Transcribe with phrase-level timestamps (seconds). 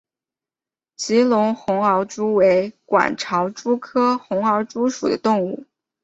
[0.95, 5.63] 吉隆红螯蛛为管巢蛛科红螯蛛属的动物。